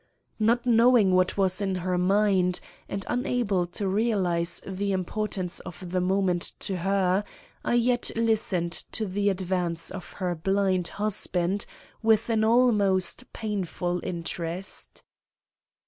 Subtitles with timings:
[0.39, 2.59] Not knowing what was in her mind,
[2.89, 7.23] and unable to realize the importance of the moment to her,
[7.63, 11.67] I yet listened to the advance of her blind husband
[12.01, 15.03] with an almost painful interest.